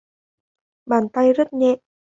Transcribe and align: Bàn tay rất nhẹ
Bàn 0.85 1.09
tay 1.13 1.33
rất 1.33 1.53
nhẹ 1.53 1.75